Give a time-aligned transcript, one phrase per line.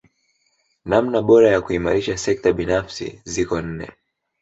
[0.85, 3.91] Namna bora ya kuimarisha sekta binafsi ziko nne